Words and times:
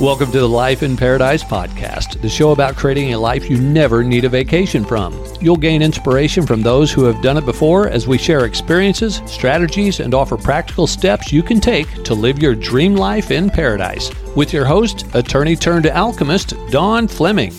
Welcome 0.00 0.30
to 0.30 0.38
the 0.38 0.48
Life 0.48 0.84
in 0.84 0.96
Paradise 0.96 1.42
podcast, 1.42 2.22
the 2.22 2.28
show 2.28 2.52
about 2.52 2.76
creating 2.76 3.14
a 3.14 3.18
life 3.18 3.50
you 3.50 3.60
never 3.60 4.04
need 4.04 4.24
a 4.24 4.28
vacation 4.28 4.84
from. 4.84 5.20
You'll 5.40 5.56
gain 5.56 5.82
inspiration 5.82 6.46
from 6.46 6.62
those 6.62 6.92
who 6.92 7.02
have 7.02 7.20
done 7.20 7.36
it 7.36 7.44
before 7.44 7.88
as 7.88 8.06
we 8.06 8.16
share 8.16 8.44
experiences, 8.44 9.20
strategies, 9.26 9.98
and 9.98 10.14
offer 10.14 10.36
practical 10.36 10.86
steps 10.86 11.32
you 11.32 11.42
can 11.42 11.58
take 11.58 12.04
to 12.04 12.14
live 12.14 12.38
your 12.38 12.54
dream 12.54 12.94
life 12.94 13.32
in 13.32 13.50
paradise. 13.50 14.12
With 14.36 14.52
your 14.52 14.64
host, 14.64 15.04
attorney 15.16 15.56
turned 15.56 15.86
alchemist, 15.86 16.54
Dawn 16.70 17.08
Fleming. 17.08 17.52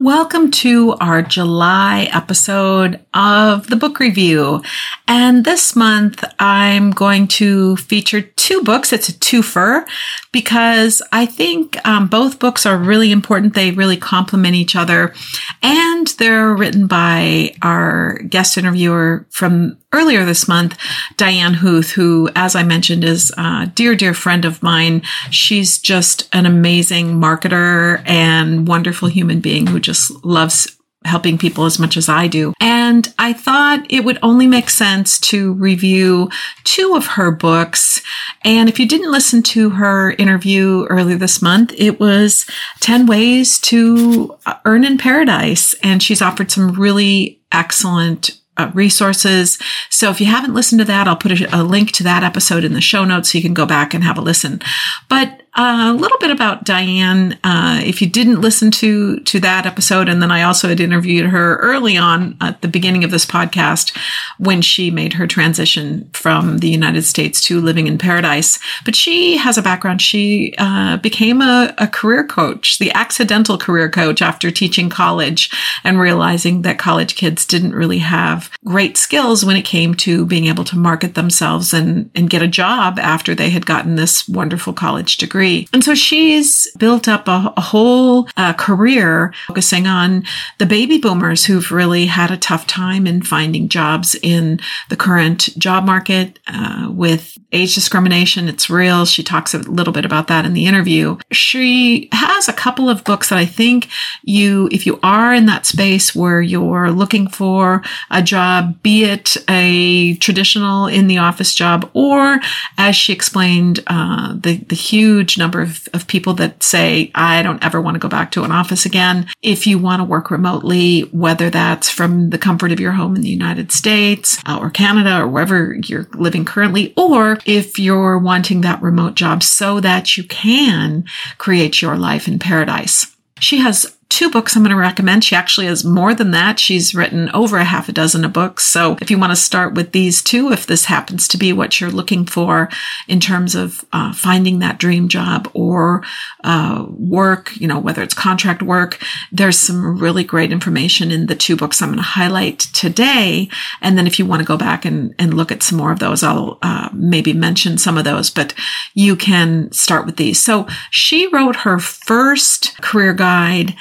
Welcome 0.00 0.50
to 0.50 0.94
our 1.00 1.22
July 1.22 2.08
episode 2.12 2.98
of 3.14 3.68
the 3.68 3.76
book 3.76 4.00
review. 4.00 4.60
And 5.06 5.44
this 5.44 5.76
month 5.76 6.24
I'm 6.40 6.90
going 6.90 7.28
to 7.28 7.76
feature 7.76 8.20
two 8.20 8.64
books. 8.64 8.92
It's 8.92 9.08
a 9.08 9.12
twofer 9.12 9.86
because 10.32 11.00
I 11.12 11.26
think 11.26 11.78
um, 11.86 12.08
both 12.08 12.40
books 12.40 12.66
are 12.66 12.76
really 12.76 13.12
important. 13.12 13.54
They 13.54 13.70
really 13.70 13.96
complement 13.96 14.56
each 14.56 14.74
other 14.74 15.14
and 15.62 16.08
they're 16.18 16.52
written 16.52 16.88
by 16.88 17.54
our 17.62 18.18
guest 18.28 18.58
interviewer 18.58 19.28
from 19.30 19.78
earlier 19.94 20.24
this 20.24 20.48
month, 20.48 20.76
Diane 21.16 21.54
Huth, 21.54 21.92
who, 21.92 22.28
as 22.34 22.56
I 22.56 22.62
mentioned, 22.62 23.04
is 23.04 23.32
a 23.38 23.70
dear, 23.74 23.94
dear 23.94 24.12
friend 24.12 24.44
of 24.44 24.62
mine. 24.62 25.02
She's 25.30 25.78
just 25.78 26.28
an 26.34 26.46
amazing 26.46 27.20
marketer 27.20 28.02
and 28.06 28.66
wonderful 28.66 29.08
human 29.08 29.40
being 29.40 29.68
who 29.68 29.80
just 29.80 30.24
loves 30.24 30.76
helping 31.04 31.36
people 31.36 31.64
as 31.64 31.78
much 31.78 31.96
as 31.96 32.08
I 32.08 32.28
do. 32.28 32.54
And 32.60 33.12
I 33.18 33.34
thought 33.34 33.86
it 33.90 34.04
would 34.04 34.18
only 34.22 34.46
make 34.46 34.70
sense 34.70 35.20
to 35.20 35.52
review 35.52 36.30
two 36.64 36.94
of 36.96 37.06
her 37.08 37.30
books. 37.30 38.00
And 38.42 38.68
if 38.68 38.80
you 38.80 38.88
didn't 38.88 39.12
listen 39.12 39.42
to 39.44 39.70
her 39.70 40.12
interview 40.12 40.86
earlier 40.88 41.16
this 41.16 41.42
month, 41.42 41.74
it 41.76 42.00
was 42.00 42.46
10 42.80 43.06
ways 43.06 43.58
to 43.60 44.36
earn 44.64 44.84
in 44.84 44.96
paradise. 44.96 45.74
And 45.82 46.02
she's 46.02 46.22
offered 46.22 46.50
some 46.50 46.72
really 46.72 47.42
excellent 47.52 48.40
uh, 48.56 48.70
resources. 48.74 49.58
So 49.90 50.10
if 50.10 50.20
you 50.20 50.26
haven't 50.26 50.54
listened 50.54 50.78
to 50.80 50.84
that, 50.84 51.08
I'll 51.08 51.16
put 51.16 51.40
a, 51.40 51.60
a, 51.60 51.62
link 51.62 51.92
to 51.92 52.02
that 52.04 52.22
episode 52.22 52.64
in 52.64 52.72
the 52.72 52.80
show 52.80 53.04
notes 53.04 53.32
so 53.32 53.38
you 53.38 53.42
can 53.42 53.54
go 53.54 53.66
back 53.66 53.94
and 53.94 54.04
have 54.04 54.18
a 54.18 54.22
listen. 54.22 54.60
But 55.08 55.43
uh, 55.56 55.92
a 55.94 55.96
little 55.96 56.18
bit 56.18 56.32
about 56.32 56.64
Diane. 56.64 57.38
Uh, 57.44 57.80
if 57.84 58.02
you 58.02 58.08
didn't 58.08 58.40
listen 58.40 58.72
to 58.72 59.20
to 59.20 59.38
that 59.40 59.66
episode, 59.66 60.08
and 60.08 60.20
then 60.20 60.32
I 60.32 60.42
also 60.42 60.68
had 60.68 60.80
interviewed 60.80 61.26
her 61.26 61.56
early 61.58 61.96
on 61.96 62.36
at 62.40 62.60
the 62.60 62.66
beginning 62.66 63.04
of 63.04 63.12
this 63.12 63.24
podcast 63.24 63.96
when 64.38 64.62
she 64.62 64.90
made 64.90 65.12
her 65.12 65.28
transition 65.28 66.10
from 66.12 66.58
the 66.58 66.68
United 66.68 67.02
States 67.02 67.40
to 67.44 67.60
living 67.60 67.86
in 67.86 67.98
paradise. 67.98 68.58
But 68.84 68.96
she 68.96 69.36
has 69.36 69.56
a 69.56 69.62
background. 69.62 70.02
She 70.02 70.54
uh, 70.58 70.96
became 70.96 71.40
a, 71.40 71.72
a 71.78 71.86
career 71.86 72.26
coach, 72.26 72.78
the 72.78 72.90
accidental 72.92 73.56
career 73.56 73.88
coach 73.88 74.22
after 74.22 74.50
teaching 74.50 74.88
college 74.88 75.50
and 75.84 76.00
realizing 76.00 76.62
that 76.62 76.78
college 76.78 77.14
kids 77.14 77.46
didn't 77.46 77.76
really 77.76 77.98
have 77.98 78.50
great 78.64 78.96
skills 78.96 79.44
when 79.44 79.56
it 79.56 79.62
came 79.62 79.94
to 79.94 80.26
being 80.26 80.46
able 80.46 80.64
to 80.64 80.76
market 80.76 81.14
themselves 81.14 81.72
and 81.72 82.10
and 82.16 82.28
get 82.28 82.42
a 82.42 82.48
job 82.48 82.98
after 82.98 83.36
they 83.36 83.50
had 83.50 83.66
gotten 83.66 83.94
this 83.94 84.28
wonderful 84.28 84.72
college 84.72 85.16
degree 85.16 85.43
degree. 85.44 85.68
And 85.72 85.84
so 85.84 85.94
she's 85.94 86.70
built 86.76 87.08
up 87.08 87.28
a, 87.28 87.52
a 87.56 87.60
whole 87.60 88.28
uh, 88.36 88.52
career 88.54 89.32
focusing 89.46 89.86
on 89.86 90.24
the 90.58 90.66
baby 90.66 90.98
boomers 90.98 91.44
who've 91.44 91.70
really 91.70 92.06
had 92.06 92.30
a 92.30 92.36
tough 92.36 92.66
time 92.66 93.06
in 93.06 93.22
finding 93.22 93.68
jobs 93.68 94.14
in 94.22 94.60
the 94.88 94.96
current 94.96 95.56
job 95.58 95.84
market 95.84 96.38
uh, 96.46 96.88
with 96.90 97.38
age 97.52 97.74
discrimination. 97.74 98.48
It's 98.48 98.68
real. 98.68 99.04
She 99.06 99.22
talks 99.22 99.54
a 99.54 99.58
little 99.58 99.92
bit 99.92 100.04
about 100.04 100.26
that 100.28 100.44
in 100.44 100.54
the 100.54 100.66
interview. 100.66 101.18
She 101.30 102.08
has 102.12 102.48
a 102.48 102.52
couple 102.52 102.90
of 102.90 103.04
books 103.04 103.28
that 103.28 103.38
I 103.38 103.46
think 103.46 103.88
you, 104.22 104.68
if 104.72 104.86
you 104.86 104.98
are 105.02 105.32
in 105.32 105.46
that 105.46 105.66
space 105.66 106.14
where 106.14 106.42
you're 106.42 106.90
looking 106.90 107.28
for 107.28 107.82
a 108.10 108.22
job, 108.22 108.82
be 108.82 109.04
it 109.04 109.36
a 109.48 110.16
traditional 110.16 110.86
in 110.86 111.06
the 111.06 111.18
office 111.18 111.54
job 111.54 111.90
or 111.94 112.40
as 112.76 112.96
she 112.96 113.12
explained, 113.12 113.80
uh, 113.86 114.34
the, 114.34 114.56
the 114.56 114.74
huge 114.74 115.33
number 115.38 115.60
of, 115.60 115.88
of 115.92 116.06
people 116.06 116.34
that 116.34 116.62
say, 116.62 117.10
I 117.14 117.42
don't 117.42 117.64
ever 117.64 117.80
want 117.80 117.94
to 117.94 118.00
go 118.00 118.08
back 118.08 118.30
to 118.32 118.44
an 118.44 118.52
office 118.52 118.86
again. 118.86 119.26
If 119.42 119.66
you 119.66 119.78
want 119.78 120.00
to 120.00 120.04
work 120.04 120.30
remotely, 120.30 121.02
whether 121.02 121.50
that's 121.50 121.88
from 121.88 122.30
the 122.30 122.38
comfort 122.38 122.72
of 122.72 122.80
your 122.80 122.92
home 122.92 123.16
in 123.16 123.22
the 123.22 123.28
United 123.28 123.72
States 123.72 124.38
uh, 124.46 124.58
or 124.60 124.70
Canada 124.70 125.20
or 125.20 125.28
wherever 125.28 125.74
you're 125.74 126.08
living 126.14 126.44
currently, 126.44 126.92
or 126.96 127.38
if 127.46 127.78
you're 127.78 128.18
wanting 128.18 128.62
that 128.62 128.82
remote 128.82 129.14
job 129.14 129.42
so 129.42 129.80
that 129.80 130.16
you 130.16 130.24
can 130.24 131.04
create 131.38 131.82
your 131.82 131.96
life 131.96 132.28
in 132.28 132.38
paradise. 132.38 133.06
She 133.40 133.58
has 133.58 133.96
two 134.14 134.30
books 134.30 134.54
I'm 134.54 134.62
going 134.62 134.70
to 134.70 134.76
recommend. 134.76 135.24
She 135.24 135.34
actually 135.34 135.66
has 135.66 135.84
more 135.84 136.14
than 136.14 136.30
that. 136.30 136.60
She's 136.60 136.94
written 136.94 137.30
over 137.30 137.58
a 137.58 137.64
half 137.64 137.88
a 137.88 137.92
dozen 137.92 138.24
of 138.24 138.32
books. 138.32 138.64
So 138.64 138.96
if 139.00 139.10
you 139.10 139.18
want 139.18 139.32
to 139.32 139.36
start 139.36 139.74
with 139.74 139.90
these 139.90 140.22
two, 140.22 140.52
if 140.52 140.68
this 140.68 140.84
happens 140.84 141.26
to 141.26 141.36
be 141.36 141.52
what 141.52 141.80
you're 141.80 141.90
looking 141.90 142.24
for 142.24 142.68
in 143.08 143.18
terms 143.18 143.56
of 143.56 143.84
uh, 143.92 144.12
finding 144.12 144.60
that 144.60 144.78
dream 144.78 145.08
job 145.08 145.50
or 145.52 146.04
uh, 146.44 146.86
work, 146.90 147.56
you 147.56 147.66
know, 147.66 147.80
whether 147.80 148.04
it's 148.04 148.14
contract 148.14 148.62
work, 148.62 149.02
there's 149.32 149.58
some 149.58 149.98
really 149.98 150.22
great 150.22 150.52
information 150.52 151.10
in 151.10 151.26
the 151.26 151.34
two 151.34 151.56
books 151.56 151.82
I'm 151.82 151.88
going 151.88 151.96
to 151.96 152.04
highlight 152.04 152.60
today. 152.60 153.48
And 153.80 153.98
then 153.98 154.06
if 154.06 154.20
you 154.20 154.26
want 154.26 154.42
to 154.42 154.46
go 154.46 154.56
back 154.56 154.84
and, 154.84 155.12
and 155.18 155.34
look 155.34 155.50
at 155.50 155.64
some 155.64 155.78
more 155.78 155.90
of 155.90 155.98
those, 155.98 156.22
I'll 156.22 156.58
uh, 156.62 156.88
maybe 156.92 157.32
mention 157.32 157.78
some 157.78 157.98
of 157.98 158.04
those, 158.04 158.30
but 158.30 158.54
you 158.94 159.16
can 159.16 159.72
start 159.72 160.06
with 160.06 160.18
these. 160.18 160.40
So 160.40 160.68
she 160.92 161.26
wrote 161.26 161.56
her 161.56 161.80
first 161.80 162.80
career 162.80 163.12
guide 163.12 163.74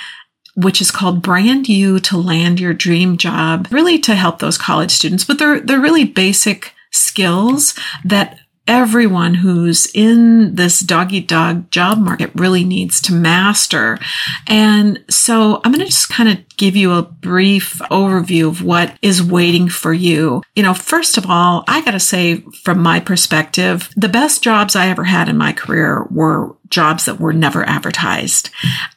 which 0.55 0.81
is 0.81 0.91
called 0.91 1.21
Brand 1.21 1.67
You 1.67 1.99
to 2.01 2.17
Land 2.17 2.59
Your 2.59 2.73
Dream 2.73 3.17
Job, 3.17 3.67
really 3.71 3.97
to 3.99 4.15
help 4.15 4.39
those 4.39 4.57
college 4.57 4.91
students. 4.91 5.23
But 5.23 5.39
they're, 5.39 5.59
they're 5.59 5.79
really 5.79 6.05
basic 6.05 6.73
skills 6.91 7.73
that 8.05 8.39
everyone 8.67 9.33
who's 9.33 9.87
in 9.93 10.55
this 10.55 10.79
doggy 10.79 11.19
dog 11.19 11.69
job 11.69 11.97
market 11.97 12.31
really 12.33 12.63
needs 12.63 13.01
to 13.01 13.13
master. 13.13 13.99
And 14.47 15.03
so 15.09 15.59
I'm 15.63 15.71
going 15.71 15.85
to 15.85 15.91
just 15.91 16.09
kind 16.09 16.29
of 16.29 16.52
give 16.57 16.75
you 16.75 16.93
a 16.93 17.01
brief 17.01 17.79
overview 17.91 18.47
of 18.47 18.63
what 18.63 18.97
is 19.01 19.23
waiting 19.23 19.69
for 19.69 19.93
you. 19.93 20.41
You 20.55 20.63
know, 20.63 20.73
first 20.73 21.17
of 21.17 21.25
all, 21.29 21.63
I 21.67 21.81
got 21.81 21.91
to 21.91 21.99
say 21.99 22.37
from 22.63 22.79
my 22.79 22.99
perspective, 22.99 23.89
the 23.95 24.09
best 24.09 24.43
jobs 24.43 24.75
I 24.75 24.87
ever 24.87 25.03
had 25.03 25.29
in 25.29 25.37
my 25.37 25.53
career 25.53 26.07
were 26.09 26.55
jobs 26.73 27.05
that 27.05 27.19
were 27.19 27.33
never 27.33 27.63
advertised. 27.69 28.49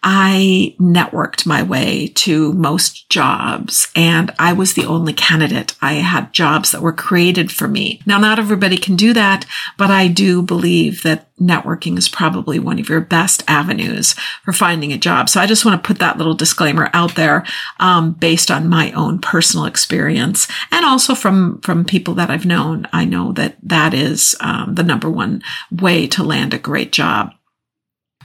I 0.02 0.74
networked 0.80 1.44
my 1.46 1.62
way 1.62 2.08
to 2.14 2.54
most 2.54 3.08
jobs 3.10 3.88
and 3.94 4.32
I 4.38 4.54
was 4.54 4.72
the 4.72 4.86
only 4.86 5.12
candidate. 5.12 5.76
I 5.82 5.94
had 5.94 6.32
jobs 6.32 6.72
that 6.72 6.80
were 6.80 6.92
created 6.92 7.52
for 7.52 7.68
me. 7.68 8.00
Now, 8.06 8.18
not 8.18 8.38
everybody 8.38 8.78
can 8.78 8.96
do 8.96 9.12
that, 9.12 9.44
but 9.76 9.90
I 9.90 10.08
do 10.08 10.40
believe 10.40 11.02
that 11.02 11.28
networking 11.38 11.98
is 11.98 12.08
probably 12.08 12.58
one 12.58 12.78
of 12.78 12.88
your 12.88 13.00
best 13.00 13.44
avenues 13.46 14.14
for 14.42 14.52
finding 14.52 14.90
a 14.92 14.98
job. 14.98 15.28
So 15.28 15.38
I 15.38 15.46
just 15.46 15.66
want 15.66 15.82
to 15.82 15.86
put 15.86 15.98
that 15.98 16.16
little 16.16 16.32
disclaimer 16.32 16.88
out 16.94 17.14
there, 17.14 17.44
um, 17.80 18.12
based 18.12 18.50
on 18.50 18.68
my 18.68 18.92
own 18.92 19.18
personal 19.18 19.66
experience 19.66 20.48
and 20.70 20.84
also 20.84 21.14
from, 21.14 21.60
from 21.60 21.84
people 21.84 22.14
that 22.14 22.30
I've 22.30 22.46
known. 22.46 22.88
I 22.92 23.04
know 23.04 23.32
that 23.32 23.56
that 23.62 23.94
is, 23.94 24.36
um, 24.40 24.74
the 24.74 24.82
number 24.82 25.10
one 25.10 25.42
way 25.70 26.06
to 26.08 26.22
land 26.22 26.54
a 26.54 26.58
great 26.58 26.92
job 26.92 27.32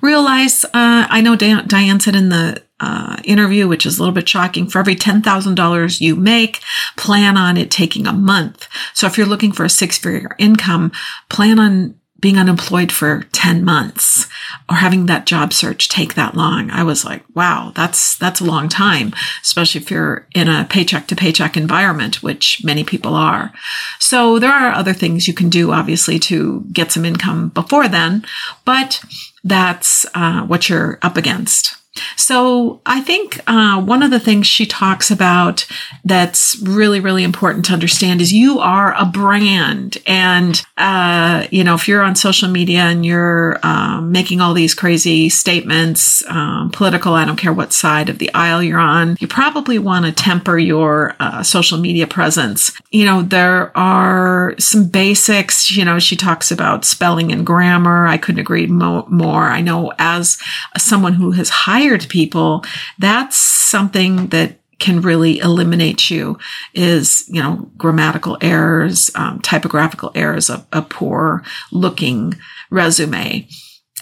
realize, 0.02 0.66
uh, 0.66 0.70
I 0.74 1.22
know 1.22 1.36
Diane 1.36 2.00
said 2.00 2.16
in 2.16 2.30
the 2.30 2.62
uh, 2.80 3.18
interview, 3.24 3.68
which 3.68 3.86
is 3.86 3.98
a 3.98 4.02
little 4.02 4.14
bit 4.16 4.28
shocking, 4.28 4.68
for 4.68 4.80
every 4.80 4.96
$10,000 4.96 6.02
you 6.02 6.16
make, 6.16 6.62
plan 6.98 7.38
on 7.38 7.58
it 7.58 7.70
taking 7.70 8.08
a 8.08 8.14
month. 8.14 8.68
So 8.94 9.08
if 9.08 9.18
you're 9.18 9.28
looking 9.28 9.52
for 9.52 9.64
a 9.64 9.70
six 9.70 9.98
figure 9.98 10.36
income, 10.40 10.92
plan 11.30 11.60
on 11.60 11.96
being 12.22 12.38
unemployed 12.38 12.92
for 12.92 13.26
10 13.34 13.64
months 13.64 14.28
or 14.70 14.78
having 14.78 15.08
that 15.08 15.26
job 15.26 15.52
search 15.52 15.90
take 15.90 16.14
that 16.14 16.36
long. 16.36 16.70
I 16.70 16.84
was 16.84 17.04
like, 17.04 17.24
wow, 17.34 17.72
that's, 17.76 18.16
that's 18.16 18.40
a 18.40 18.46
long 18.46 18.70
time, 18.70 19.12
especially 19.42 19.82
if 19.82 19.92
you're 19.92 20.28
in 20.34 20.48
a 20.48 20.66
paycheck 20.70 21.08
to 21.08 21.16
paycheck 21.16 21.58
environment, 21.58 22.22
which 22.22 22.64
many 22.64 22.84
people 22.84 23.16
are. 23.16 23.52
So 24.00 24.38
there 24.40 24.54
are 24.54 24.72
other 24.72 24.94
things 24.94 25.28
you 25.28 25.34
can 25.34 25.50
do, 25.50 25.72
obviously, 25.72 26.20
to 26.20 26.64
get 26.72 26.92
some 26.92 27.06
income 27.06 27.50
before 27.50 27.88
then, 27.88 28.24
but 28.66 29.04
that's 29.44 30.06
uh, 30.14 30.46
what 30.46 30.70
you're 30.70 31.00
up 31.02 31.18
against. 31.18 31.81
So 32.16 32.80
I 32.86 33.02
think 33.02 33.42
uh, 33.48 33.82
one 33.82 34.02
of 34.04 34.12
the 34.12 34.20
things 34.20 34.48
she 34.48 34.66
talks 34.66 35.12
about 35.12 35.68
that's 36.06 36.58
really, 36.62 37.00
really 37.00 37.24
important 37.24 37.66
to 37.66 37.74
understand 37.74 38.22
is 38.22 38.32
you 38.32 38.60
are 38.60 38.94
a 38.98 39.06
brand. 39.06 39.98
And, 40.08 40.62
uh, 40.78 41.48
you 41.52 41.64
know, 41.64 41.76
if 41.76 41.88
you're 41.88 42.02
on 42.02 42.16
social 42.16 42.50
media 42.50 42.84
and 42.84 43.06
you're 43.06 43.60
um, 43.64 44.12
making 44.12 44.40
all 44.40 44.54
these 44.54 44.74
crazy 44.74 45.28
statements, 45.30 46.24
um, 46.30 46.70
political, 46.72 47.14
I 47.14 47.26
don't 47.26 47.36
care 47.36 47.54
what 47.54 47.74
side 47.74 48.08
of 48.08 48.20
the 48.20 48.34
aisle 48.34 48.64
you're 48.64 48.80
on, 48.80 49.18
you 49.20 49.28
probably 49.28 49.78
want 49.78 50.06
to 50.06 50.12
temper 50.12 50.58
your 50.58 51.16
uh, 51.20 51.44
social 51.44 51.78
media 51.78 52.08
presence. 52.08 52.72
You 52.92 53.06
know, 53.06 53.22
there 53.22 53.76
are 53.78 54.56
some 54.60 54.88
basics, 54.88 55.76
you 55.76 55.84
know, 55.84 56.00
she 56.00 56.16
talks 56.16 56.52
about 56.52 56.86
spelling 56.86 57.32
and 57.32 57.46
grammar. 57.46 58.08
I 58.08 58.18
couldn't 58.18 58.40
agree 58.40 58.68
mo- 58.68 59.08
more. 59.10 59.44
I 59.44 59.60
know 59.62 59.92
as 59.98 60.38
someone 60.78 61.14
who 61.14 61.32
has 61.32 61.50
hired 61.50 61.81
people, 62.10 62.64
that's 63.00 63.38
something 63.38 64.28
that 64.28 64.60
can 64.80 65.02
really 65.02 65.38
eliminate 65.40 66.10
you 66.10 66.38
is, 66.74 67.24
you 67.28 67.42
know, 67.42 67.70
grammatical 67.78 68.38
errors, 68.42 69.12
um, 69.16 69.40
typographical 69.40 70.12
errors, 70.16 70.50
a, 70.50 70.66
a 70.74 70.82
poor 70.82 71.44
looking 71.72 72.34
resume. 72.72 73.48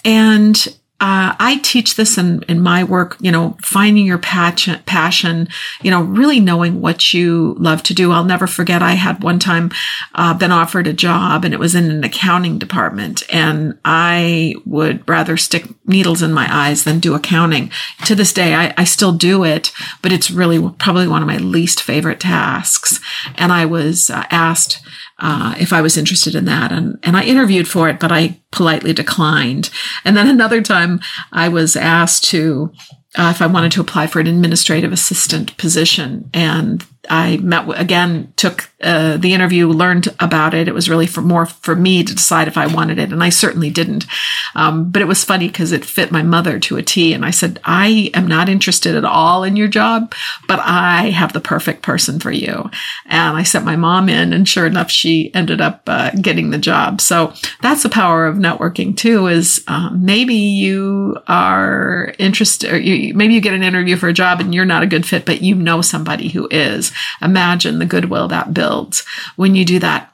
And 0.04 0.79
uh, 1.00 1.34
I 1.38 1.60
teach 1.62 1.96
this 1.96 2.18
in, 2.18 2.42
in 2.42 2.60
my 2.60 2.84
work, 2.84 3.16
you 3.20 3.32
know, 3.32 3.56
finding 3.62 4.04
your 4.04 4.18
passion, 4.18 4.80
passion, 4.84 5.48
you 5.80 5.90
know, 5.90 6.02
really 6.02 6.40
knowing 6.40 6.82
what 6.82 7.14
you 7.14 7.56
love 7.58 7.82
to 7.84 7.94
do. 7.94 8.12
I'll 8.12 8.24
never 8.24 8.46
forget. 8.46 8.82
I 8.82 8.92
had 8.92 9.22
one 9.22 9.38
time 9.38 9.70
uh, 10.14 10.34
been 10.34 10.52
offered 10.52 10.86
a 10.86 10.92
job 10.92 11.44
and 11.44 11.54
it 11.54 11.60
was 11.60 11.74
in 11.74 11.90
an 11.90 12.04
accounting 12.04 12.58
department 12.58 13.22
and 13.32 13.78
I 13.82 14.56
would 14.66 15.08
rather 15.08 15.38
stick 15.38 15.64
needles 15.86 16.20
in 16.20 16.34
my 16.34 16.46
eyes 16.54 16.84
than 16.84 17.00
do 17.00 17.14
accounting. 17.14 17.70
To 18.04 18.14
this 18.14 18.34
day, 18.34 18.54
I, 18.54 18.74
I 18.76 18.84
still 18.84 19.12
do 19.12 19.42
it, 19.42 19.72
but 20.02 20.12
it's 20.12 20.30
really 20.30 20.60
probably 20.78 21.08
one 21.08 21.22
of 21.22 21.28
my 21.28 21.38
least 21.38 21.82
favorite 21.82 22.20
tasks. 22.20 23.00
And 23.36 23.52
I 23.52 23.64
was 23.64 24.10
uh, 24.10 24.24
asked, 24.30 24.82
uh, 25.20 25.54
if 25.58 25.72
I 25.72 25.80
was 25.80 25.96
interested 25.96 26.34
in 26.34 26.46
that. 26.46 26.72
And, 26.72 26.98
and 27.02 27.16
I 27.16 27.24
interviewed 27.24 27.68
for 27.68 27.88
it, 27.88 28.00
but 28.00 28.10
I 28.10 28.40
politely 28.50 28.92
declined. 28.92 29.70
And 30.04 30.16
then 30.16 30.28
another 30.28 30.62
time 30.62 31.00
I 31.32 31.48
was 31.48 31.76
asked 31.76 32.24
to, 32.30 32.72
uh, 33.16 33.32
if 33.34 33.42
I 33.42 33.46
wanted 33.46 33.72
to 33.72 33.80
apply 33.80 34.06
for 34.06 34.20
an 34.20 34.26
administrative 34.26 34.92
assistant 34.92 35.56
position. 35.56 36.30
And 36.32 36.84
I 37.08 37.36
met 37.38 37.68
again, 37.78 38.32
took 38.36 38.69
uh, 38.82 39.16
the 39.16 39.34
interview, 39.34 39.68
learned 39.68 40.08
about 40.20 40.54
it. 40.54 40.66
It 40.66 40.74
was 40.74 40.88
really 40.88 41.06
for 41.06 41.20
more 41.20 41.46
for 41.46 41.76
me 41.76 42.02
to 42.02 42.14
decide 42.14 42.48
if 42.48 42.56
I 42.56 42.66
wanted 42.66 42.98
it, 42.98 43.12
and 43.12 43.22
I 43.22 43.28
certainly 43.28 43.70
didn't. 43.70 44.06
Um, 44.54 44.90
but 44.90 45.02
it 45.02 45.08
was 45.08 45.22
funny 45.24 45.48
because 45.48 45.72
it 45.72 45.84
fit 45.84 46.10
my 46.10 46.22
mother 46.22 46.58
to 46.60 46.76
a 46.76 46.82
T. 46.82 47.12
And 47.12 47.24
I 47.24 47.30
said, 47.30 47.60
I 47.64 48.10
am 48.14 48.26
not 48.26 48.48
interested 48.48 48.94
at 48.94 49.04
all 49.04 49.44
in 49.44 49.56
your 49.56 49.68
job, 49.68 50.14
but 50.48 50.60
I 50.60 51.10
have 51.10 51.32
the 51.32 51.40
perfect 51.40 51.82
person 51.82 52.18
for 52.20 52.30
you. 52.30 52.70
And 53.06 53.36
I 53.36 53.42
sent 53.42 53.64
my 53.64 53.76
mom 53.76 54.08
in, 54.08 54.32
and 54.32 54.48
sure 54.48 54.66
enough, 54.66 54.90
she 54.90 55.34
ended 55.34 55.60
up 55.60 55.82
uh, 55.86 56.10
getting 56.12 56.50
the 56.50 56.58
job. 56.58 57.00
So 57.00 57.34
that's 57.60 57.82
the 57.82 57.88
power 57.88 58.26
of 58.26 58.36
networking 58.36 58.96
too. 58.96 59.26
Is 59.26 59.62
um, 59.68 60.04
maybe 60.04 60.34
you 60.34 61.16
are 61.28 62.14
interested, 62.18 62.72
or 62.72 62.78
you, 62.78 63.14
maybe 63.14 63.34
you 63.34 63.40
get 63.40 63.54
an 63.54 63.62
interview 63.62 63.96
for 63.96 64.08
a 64.08 64.14
job 64.14 64.40
and 64.40 64.54
you're 64.54 64.64
not 64.64 64.82
a 64.82 64.86
good 64.86 65.04
fit, 65.04 65.26
but 65.26 65.42
you 65.42 65.54
know 65.54 65.82
somebody 65.82 66.28
who 66.28 66.48
is 66.50 66.92
imagine 67.20 67.78
the 67.78 67.86
goodwill 67.86 68.28
that 68.28 68.54
builds 68.70 69.04
when 69.36 69.54
you 69.54 69.64
do 69.64 69.78
that. 69.80 70.12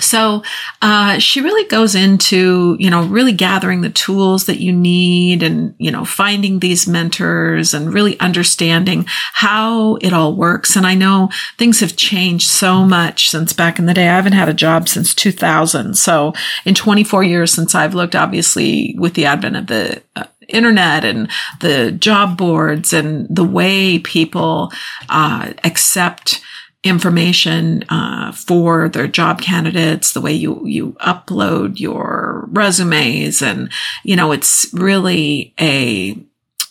So 0.00 0.44
uh, 0.80 1.18
she 1.18 1.40
really 1.40 1.68
goes 1.68 1.96
into, 1.96 2.76
you 2.78 2.88
know, 2.88 3.04
really 3.04 3.32
gathering 3.32 3.80
the 3.80 3.90
tools 3.90 4.46
that 4.46 4.60
you 4.60 4.72
need 4.72 5.42
and, 5.42 5.74
you 5.78 5.90
know, 5.90 6.04
finding 6.04 6.60
these 6.60 6.86
mentors 6.86 7.74
and 7.74 7.92
really 7.92 8.18
understanding 8.20 9.06
how 9.08 9.96
it 9.96 10.12
all 10.12 10.36
works. 10.36 10.76
And 10.76 10.86
I 10.86 10.94
know 10.94 11.30
things 11.56 11.80
have 11.80 11.96
changed 11.96 12.46
so 12.46 12.84
much 12.84 13.28
since 13.28 13.52
back 13.52 13.80
in 13.80 13.86
the 13.86 13.94
day. 13.94 14.08
I 14.08 14.14
haven't 14.14 14.34
had 14.34 14.48
a 14.48 14.54
job 14.54 14.88
since 14.88 15.16
2000. 15.16 15.96
So 15.96 16.32
in 16.64 16.76
24 16.76 17.24
years 17.24 17.52
since 17.52 17.74
I've 17.74 17.94
looked, 17.94 18.14
obviously 18.14 18.94
with 18.98 19.14
the 19.14 19.26
advent 19.26 19.56
of 19.56 19.66
the 19.66 20.00
uh, 20.14 20.26
internet 20.48 21.04
and 21.04 21.28
the 21.60 21.92
job 21.92 22.38
boards 22.38 22.92
and 22.92 23.26
the 23.28 23.44
way 23.44 23.98
people 23.98 24.72
uh, 25.08 25.52
accept 25.64 26.40
information 26.84 27.84
uh, 27.88 28.32
for 28.32 28.88
their 28.88 29.08
job 29.08 29.40
candidates, 29.40 30.12
the 30.12 30.20
way 30.20 30.32
you 30.32 30.64
you 30.66 30.92
upload 31.00 31.80
your 31.80 32.46
resumes, 32.50 33.42
and 33.42 33.70
you 34.04 34.16
know 34.16 34.32
it's 34.32 34.66
really 34.72 35.54
a 35.60 36.18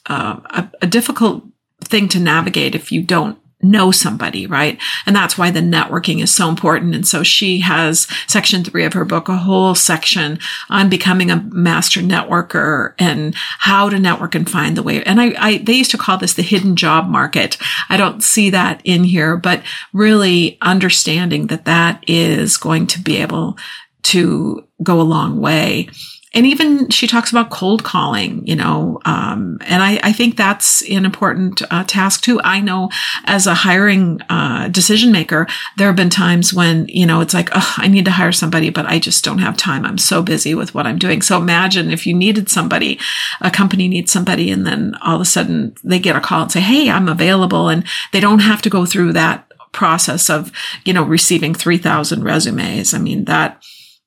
uh, 0.08 0.40
a, 0.46 0.72
a 0.82 0.88
difficult 0.88 1.44
thing 1.82 2.08
to 2.10 2.20
navigate 2.20 2.76
if 2.76 2.92
you 2.92 3.02
don't 3.04 3.38
know 3.62 3.92
somebody, 3.92 4.46
right? 4.46 4.80
And 5.06 5.16
that's 5.16 5.38
why 5.38 5.50
the 5.50 5.62
networking 5.62 6.22
is 6.22 6.34
so 6.34 6.48
important. 6.48 6.94
And 6.94 7.08
so 7.08 7.24
she 7.24 7.60
has 7.62 8.08
section 8.28 8.64
three 8.64 8.86
of 8.86 8.94
her 8.94 9.06
book, 9.06 9.30
a 9.30 9.38
whole 9.38 9.74
section 9.74 10.40
on 10.70 10.90
becoming 10.90 11.32
a 11.32 11.42
master 11.42 12.02
networker 12.02 12.94
and 13.00 13.34
how 13.60 13.90
to 13.90 14.00
network 14.00 14.36
and 14.36 14.50
find 14.50 14.78
the 14.78 14.84
way. 14.84 15.04
And 15.04 15.20
I, 15.20 15.34
I 15.40 15.58
they 15.58 15.74
used 15.74 15.92
to 15.92 15.98
call 15.98 16.18
this 16.18 16.36
the 16.36 16.44
hidden 16.44 16.76
job 16.76 17.08
market. 17.08 17.58
I 17.90 17.98
don't 17.98 18.24
see 18.24 18.52
that 18.52 18.82
in 18.84 19.04
here, 19.04 19.38
but 19.38 19.64
really 19.92 20.58
understanding 20.62 21.48
that 21.48 21.66
that 21.66 22.04
is 22.08 22.58
going 22.58 22.86
to 22.88 23.02
be 23.02 23.18
able 23.18 23.58
to 24.04 24.68
go 24.84 25.02
a 25.02 25.04
long 25.04 25.42
way 25.42 25.90
and 26.34 26.46
even 26.46 26.90
she 26.90 27.08
talks 27.08 27.32
about 27.32 27.50
cold 27.50 27.84
calling, 27.84 28.46
you 28.46 28.56
know, 28.56 29.00
um, 29.06 29.58
and 29.62 29.82
I, 29.82 30.00
I, 30.04 30.12
think 30.12 30.36
that's 30.36 30.82
an 30.90 31.06
important 31.06 31.62
uh, 31.72 31.86
task 31.86 32.22
too. 32.22 32.42
I 32.44 32.60
know 32.60 32.90
as 33.24 33.48
a 33.48 33.54
hiring 33.54 34.22
uh, 34.30 34.68
decision 34.68 35.12
maker, 35.12 35.48
there 35.78 35.88
have 35.88 35.96
been 35.96 36.10
times 36.10 36.54
when, 36.54 36.86
you 36.90 37.06
know, 37.06 37.22
it's 37.22 37.34
like, 37.34 37.50
oh, 37.54 37.76
I 37.78 37.88
need 37.88 38.06
to 38.06 38.12
hire 38.12 38.34
somebody, 38.34 38.70
but 38.70 38.86
I 38.86 39.00
just 39.00 39.24
don't 39.24 39.38
have 39.38 39.56
time. 39.56 39.86
I'm 39.86 39.98
so 39.98 40.22
busy 40.22 40.54
with 40.54 40.76
what 40.76 40.86
I'm 40.86 41.00
doing. 41.00 41.22
So 41.22 41.38
imagine 41.38 41.92
if 41.92 42.06
you 42.06 42.14
needed 42.14 42.50
somebody, 42.50 43.00
a 43.40 43.50
company 43.50 43.88
needs 43.88 44.12
somebody, 44.12 44.52
and 44.52 44.68
then 44.68 44.96
all 45.02 45.16
of 45.16 45.22
a 45.22 45.26
sudden 45.26 45.76
they 45.84 45.98
get 45.98 46.18
a 46.18 46.22
call 46.22 46.44
and 46.44 46.52
say, 46.52 46.60
hey, 46.60 46.90
I'm 46.90 47.08
available. 47.08 47.70
And 47.70 47.86
they 48.12 48.20
don't 48.20 48.40
have 48.40 48.62
to 48.64 48.70
go 48.70 48.86
through 48.86 49.14
that 49.14 49.50
process 49.72 50.30
of, 50.30 50.52
you 50.84 50.92
know, 50.92 51.04
receiving 51.04 51.54
3,000 51.54 52.24
resumes. 52.24 52.94
I 52.94 52.98
mean, 52.98 53.26
that 53.26 53.64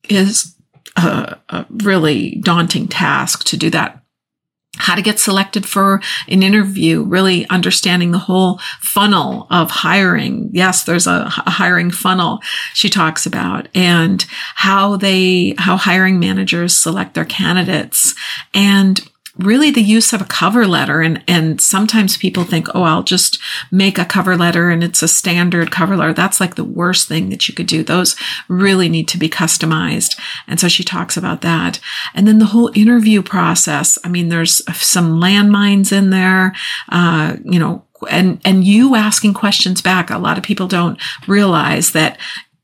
is 0.09 0.55
a, 1.05 1.41
a 1.49 1.67
really 1.69 2.41
daunting 2.43 2.89
task 2.89 3.45
to 3.45 3.57
do 3.57 3.71
that 3.71 4.01
how 4.81 4.95
to 4.95 5.03
get 5.03 5.19
selected 5.19 5.67
for 5.67 6.01
an 6.29 6.43
interview, 6.43 7.03
really 7.03 7.47
understanding 7.49 8.13
the 8.13 8.19
whole 8.19 8.59
funnel 8.81 9.47
of 9.51 9.71
hiring. 9.71 10.49
Yes, 10.53 10.85
there's 10.85 11.07
a, 11.07 11.31
a, 11.45 11.51
hiring 11.51 11.91
funnel 11.91 12.41
she 12.73 12.89
talks 12.89 13.27
about 13.27 13.69
and 13.75 14.25
how 14.55 14.97
they, 14.97 15.55
how 15.59 15.77
hiring 15.77 16.19
managers 16.19 16.75
select 16.75 17.15
their 17.15 17.25
candidates 17.25 18.15
and 18.55 19.01
really 19.41 19.71
the 19.71 19.83
use 19.83 20.13
of 20.13 20.21
a 20.21 20.27
cover 20.27 20.67
letter. 20.67 21.01
And 21.01 21.23
and 21.27 21.61
sometimes 21.61 22.17
people 22.17 22.45
think 22.45 22.69
oh 22.75 22.83
I'll 22.83 23.03
just 23.03 23.39
make 23.71 23.99
a 23.99 24.05
cover 24.05 24.37
letter 24.37 24.71
and 24.71 24.83
it's 24.83 25.03
a 25.03 25.09
standard 25.09 25.71
cover 25.71 25.97
letter. 25.97 26.13
That's 26.13 26.41
like 26.41 26.55
the 26.55 26.65
worst 26.65 27.09
thing 27.09 27.31
that 27.31 27.49
you 27.49 27.55
could 27.55 27.67
do. 27.67 27.83
Those 27.83 28.17
really 28.49 28.89
need 28.89 29.09
to 29.09 29.19
be 29.19 29.29
customized. 29.29 30.19
And 30.47 30.61
so 30.61 30.69
she 30.69 30.85
talks 30.85 31.17
about 31.17 31.43
that. 31.43 31.81
And 32.15 32.27
then 32.27 32.39
the 32.39 32.47
whole 32.47 32.71
interview 32.75 33.23
process. 33.23 33.99
I 34.05 34.09
mean 34.09 34.29
there's 34.29 34.63
some 34.77 35.21
landmines 35.21 35.93
in 35.93 36.11
there 36.11 36.55
uh, 36.91 37.37
you 37.45 37.59
know 37.59 37.85
and 38.11 38.41
and 38.45 38.65
you 38.65 38.95
asking 38.95 39.35
questions 39.35 39.83
back 39.83 40.11
a 40.11 40.19
lot 40.19 40.39
of 40.39 40.45
people 40.45 40.67
don't 40.67 40.99
realize 41.27 41.93
that 41.93 42.19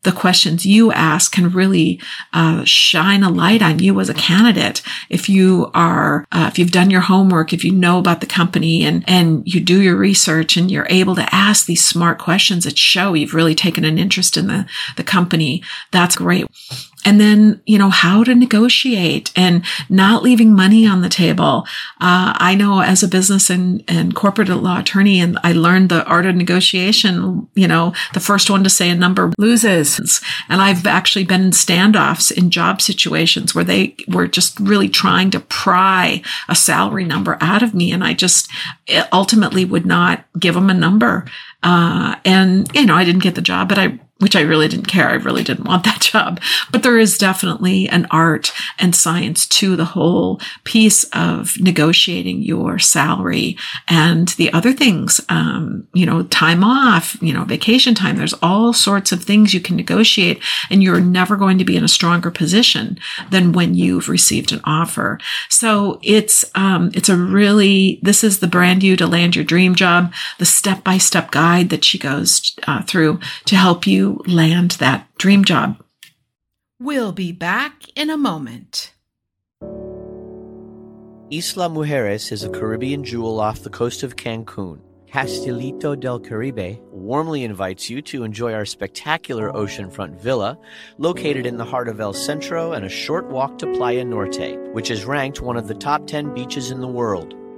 the 0.06 0.12
questions 0.12 0.64
you 0.64 0.92
ask 0.92 1.32
can 1.32 1.50
really 1.50 2.00
uh, 2.32 2.64
shine 2.64 3.24
a 3.24 3.28
light 3.28 3.60
on 3.60 3.80
you 3.80 3.98
as 4.00 4.08
a 4.08 4.14
candidate. 4.14 4.80
If 5.10 5.28
you 5.28 5.68
are, 5.74 6.24
uh, 6.30 6.48
if 6.50 6.58
you've 6.58 6.70
done 6.70 6.90
your 6.90 7.00
homework, 7.02 7.52
if 7.52 7.64
you 7.64 7.72
know 7.72 7.98
about 7.98 8.20
the 8.20 8.26
company 8.26 8.84
and 8.84 9.04
and 9.08 9.42
you 9.44 9.60
do 9.60 9.82
your 9.82 9.96
research 9.96 10.56
and 10.56 10.70
you're 10.70 10.86
able 10.88 11.16
to 11.16 11.34
ask 11.34 11.66
these 11.66 11.84
smart 11.84 12.18
questions 12.18 12.64
that 12.64 12.78
show 12.78 13.14
you've 13.14 13.34
really 13.34 13.56
taken 13.56 13.84
an 13.84 13.98
interest 13.98 14.36
in 14.36 14.46
the 14.46 14.64
the 14.96 15.04
company, 15.04 15.62
that's 15.90 16.14
great 16.14 16.46
and 17.06 17.20
then 17.20 17.62
you 17.64 17.78
know 17.78 17.88
how 17.88 18.24
to 18.24 18.34
negotiate 18.34 19.32
and 19.36 19.64
not 19.88 20.24
leaving 20.24 20.52
money 20.52 20.86
on 20.86 21.00
the 21.00 21.08
table. 21.08 21.66
Uh, 22.00 22.34
i 22.38 22.54
know 22.54 22.80
as 22.80 23.02
a 23.02 23.08
business 23.08 23.48
and, 23.48 23.82
and 23.88 24.14
corporate 24.14 24.48
law 24.48 24.80
attorney 24.80 25.20
and 25.20 25.38
i 25.44 25.52
learned 25.52 25.88
the 25.88 26.04
art 26.04 26.26
of 26.26 26.34
negotiation 26.34 27.48
you 27.54 27.68
know 27.68 27.94
the 28.12 28.20
first 28.20 28.50
one 28.50 28.64
to 28.64 28.70
say 28.70 28.90
a 28.90 28.94
number 28.94 29.32
loses. 29.38 30.20
And 30.48 30.60
i've 30.60 30.86
actually 30.86 31.24
been 31.24 31.42
in 31.42 31.50
standoffs 31.50 32.30
in 32.30 32.50
job 32.50 32.82
situations 32.82 33.54
where 33.54 33.64
they 33.64 33.94
were 34.08 34.26
just 34.26 34.58
really 34.58 34.88
trying 34.88 35.30
to 35.30 35.40
pry 35.40 36.22
a 36.48 36.56
salary 36.56 37.04
number 37.04 37.38
out 37.40 37.62
of 37.62 37.74
me 37.74 37.92
and 37.92 38.02
i 38.02 38.12
just 38.12 38.50
ultimately 39.12 39.64
would 39.64 39.86
not 39.86 40.24
give 40.38 40.54
them 40.54 40.70
a 40.70 40.74
number. 40.74 41.24
Uh, 41.62 42.16
and 42.24 42.68
you 42.74 42.86
know 42.86 42.94
i 42.94 43.04
didn't 43.04 43.22
get 43.22 43.34
the 43.34 43.40
job 43.40 43.68
but 43.68 43.78
i 43.78 43.98
which 44.18 44.34
I 44.34 44.40
really 44.40 44.66
didn't 44.66 44.86
care. 44.86 45.10
I 45.10 45.14
really 45.14 45.44
didn't 45.44 45.66
want 45.66 45.84
that 45.84 46.00
job. 46.12 46.40
But 46.70 46.82
there 46.82 46.98
is 46.98 47.18
definitely 47.18 47.88
an 47.88 48.06
art 48.10 48.52
and 48.78 48.94
science 48.94 49.46
to 49.48 49.76
the 49.76 49.84
whole 49.84 50.40
piece 50.64 51.04
of 51.12 51.60
negotiating 51.60 52.42
your 52.42 52.78
salary 52.78 53.58
and 53.88 54.28
the 54.28 54.50
other 54.52 54.72
things, 54.72 55.20
um, 55.28 55.86
you 55.92 56.06
know, 56.06 56.22
time 56.24 56.64
off, 56.64 57.20
you 57.20 57.32
know, 57.32 57.44
vacation 57.44 57.94
time. 57.94 58.16
There's 58.16 58.34
all 58.42 58.72
sorts 58.72 59.12
of 59.12 59.22
things 59.22 59.52
you 59.52 59.60
can 59.60 59.76
negotiate 59.76 60.42
and 60.70 60.82
you're 60.82 61.00
never 61.00 61.36
going 61.36 61.58
to 61.58 61.64
be 61.64 61.76
in 61.76 61.84
a 61.84 61.88
stronger 61.88 62.30
position 62.30 62.98
than 63.30 63.52
when 63.52 63.74
you've 63.74 64.08
received 64.08 64.50
an 64.50 64.62
offer. 64.64 65.18
So 65.50 66.00
it's, 66.02 66.44
um, 66.54 66.90
it's 66.94 67.10
a 67.10 67.16
really, 67.16 68.00
this 68.02 68.24
is 68.24 68.38
the 68.38 68.46
Brand 68.46 68.82
You 68.82 68.96
to 68.96 69.06
land 69.06 69.36
your 69.36 69.44
dream 69.44 69.74
job, 69.74 70.12
the 70.38 70.46
step 70.46 70.82
by 70.82 70.96
step 70.96 71.30
guide 71.30 71.68
that 71.68 71.84
she 71.84 71.98
goes 71.98 72.56
uh, 72.66 72.82
through 72.82 73.20
to 73.44 73.56
help 73.56 73.86
you 73.86 74.05
land 74.26 74.72
that 74.72 75.08
dream 75.18 75.44
job. 75.44 75.82
We'll 76.80 77.12
be 77.12 77.32
back 77.32 77.84
in 77.94 78.10
a 78.10 78.16
moment. 78.16 78.92
Isla 81.28 81.68
Mujeres 81.68 82.30
is 82.30 82.44
a 82.44 82.50
Caribbean 82.50 83.02
jewel 83.02 83.40
off 83.40 83.62
the 83.62 83.70
coast 83.70 84.02
of 84.02 84.16
Cancun. 84.16 84.80
Castilito 85.08 85.98
del 85.98 86.20
Caribe 86.20 86.78
warmly 86.90 87.42
invites 87.42 87.88
you 87.88 88.02
to 88.02 88.22
enjoy 88.22 88.52
our 88.52 88.66
spectacular 88.66 89.50
oceanfront 89.52 90.20
villa 90.20 90.58
located 90.98 91.46
in 91.46 91.56
the 91.56 91.64
heart 91.64 91.88
of 91.88 92.00
El 92.00 92.12
Centro 92.12 92.72
and 92.72 92.84
a 92.84 92.88
short 92.90 93.26
walk 93.28 93.56
to 93.58 93.72
Playa 93.72 94.04
Norte, 94.04 94.58
which 94.72 94.90
is 94.90 95.04
ranked 95.04 95.40
one 95.40 95.56
of 95.56 95.68
the 95.68 95.74
top 95.74 96.06
10 96.06 96.34
beaches 96.34 96.70
in 96.70 96.80
the 96.80 96.86
world. 96.86 97.34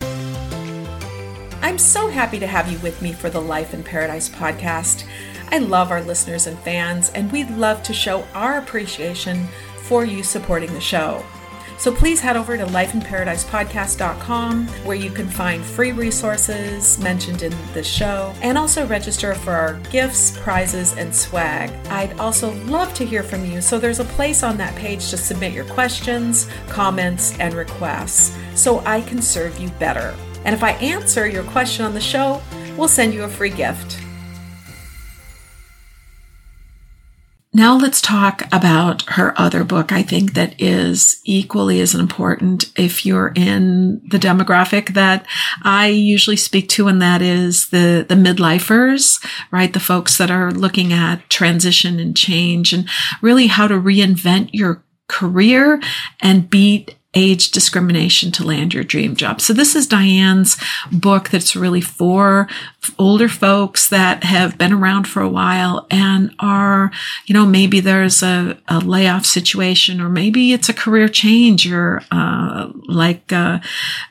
I'm 1.62 1.78
so 1.78 2.08
happy 2.08 2.38
to 2.38 2.46
have 2.46 2.70
you 2.70 2.78
with 2.80 3.00
me 3.02 3.12
for 3.12 3.30
the 3.30 3.40
Life 3.40 3.74
in 3.74 3.82
Paradise 3.82 4.28
podcast. 4.28 5.04
I 5.50 5.58
love 5.58 5.90
our 5.90 6.02
listeners 6.02 6.46
and 6.46 6.58
fans, 6.58 7.10
and 7.10 7.32
we'd 7.32 7.50
love 7.50 7.82
to 7.84 7.94
show 7.94 8.22
our 8.34 8.58
appreciation 8.58 9.46
for 9.84 10.04
you 10.04 10.22
supporting 10.22 10.72
the 10.72 10.80
show. 10.80 11.24
So 11.78 11.92
please 11.92 12.20
head 12.20 12.36
over 12.36 12.56
to 12.56 12.64
lifeinparadisepodcast.com 12.66 14.68
where 14.68 14.96
you 14.96 15.10
can 15.10 15.28
find 15.28 15.62
free 15.62 15.92
resources 15.92 16.98
mentioned 17.00 17.42
in 17.42 17.52
this 17.72 17.86
show 17.86 18.32
and 18.40 18.56
also 18.56 18.86
register 18.86 19.34
for 19.34 19.52
our 19.52 19.74
gifts, 19.90 20.36
prizes, 20.38 20.96
and 20.96 21.14
swag. 21.14 21.70
I'd 21.88 22.18
also 22.18 22.52
love 22.64 22.94
to 22.94 23.04
hear 23.04 23.22
from 23.22 23.44
you, 23.44 23.60
so 23.60 23.78
there's 23.78 24.00
a 24.00 24.04
place 24.04 24.42
on 24.42 24.56
that 24.58 24.74
page 24.76 25.10
to 25.10 25.16
submit 25.16 25.52
your 25.52 25.66
questions, 25.66 26.48
comments, 26.68 27.38
and 27.38 27.54
requests 27.54 28.36
so 28.54 28.80
I 28.80 29.02
can 29.02 29.20
serve 29.20 29.58
you 29.58 29.68
better. 29.70 30.14
And 30.44 30.54
if 30.54 30.62
I 30.62 30.72
answer 30.72 31.26
your 31.26 31.44
question 31.44 31.84
on 31.84 31.94
the 31.94 32.00
show, 32.00 32.40
we'll 32.76 32.88
send 32.88 33.14
you 33.14 33.24
a 33.24 33.28
free 33.28 33.50
gift. 33.50 34.03
Now 37.56 37.76
let's 37.76 38.00
talk 38.00 38.42
about 38.52 39.02
her 39.10 39.32
other 39.40 39.62
book. 39.62 39.92
I 39.92 40.02
think 40.02 40.34
that 40.34 40.60
is 40.60 41.20
equally 41.22 41.80
as 41.80 41.94
important 41.94 42.72
if 42.76 43.06
you're 43.06 43.32
in 43.36 44.02
the 44.08 44.18
demographic 44.18 44.94
that 44.94 45.24
I 45.62 45.86
usually 45.86 46.36
speak 46.36 46.68
to, 46.70 46.88
and 46.88 47.00
that 47.00 47.22
is 47.22 47.68
the, 47.68 48.04
the 48.08 48.16
midlifers, 48.16 49.24
right? 49.52 49.72
The 49.72 49.78
folks 49.78 50.18
that 50.18 50.32
are 50.32 50.50
looking 50.50 50.92
at 50.92 51.30
transition 51.30 52.00
and 52.00 52.16
change 52.16 52.72
and 52.72 52.88
really 53.22 53.46
how 53.46 53.68
to 53.68 53.74
reinvent 53.74 54.50
your 54.52 54.82
career 55.06 55.80
and 56.20 56.50
beat 56.50 56.96
age 57.14 57.50
discrimination 57.50 58.30
to 58.32 58.44
land 58.44 58.74
your 58.74 58.84
dream 58.84 59.16
job. 59.16 59.40
So 59.40 59.52
this 59.52 59.74
is 59.74 59.86
Diane's 59.86 60.56
book 60.92 61.30
that's 61.30 61.56
really 61.56 61.80
for 61.80 62.48
older 62.98 63.28
folks 63.28 63.88
that 63.88 64.24
have 64.24 64.58
been 64.58 64.72
around 64.72 65.08
for 65.08 65.22
a 65.22 65.28
while 65.28 65.86
and 65.90 66.34
are, 66.38 66.90
you 67.26 67.32
know, 67.32 67.46
maybe 67.46 67.80
there's 67.80 68.22
a, 68.22 68.58
a 68.68 68.78
layoff 68.80 69.24
situation 69.24 70.00
or 70.00 70.08
maybe 70.08 70.52
it's 70.52 70.68
a 70.68 70.74
career 70.74 71.08
change. 71.08 71.66
You're, 71.66 72.02
uh, 72.10 72.70
like, 72.86 73.32
uh, 73.32 73.60